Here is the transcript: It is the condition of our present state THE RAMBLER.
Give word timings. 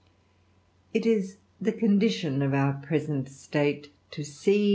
It 0.95 1.05
is 1.05 1.37
the 1.61 1.71
condition 1.71 2.41
of 2.41 2.55
our 2.55 2.73
present 2.81 3.29
state 3.29 3.91
THE 4.11 4.23
RAMBLER. 4.47 4.59